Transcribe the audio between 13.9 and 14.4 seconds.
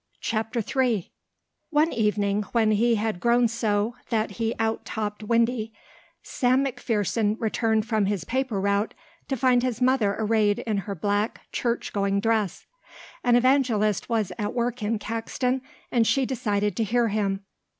was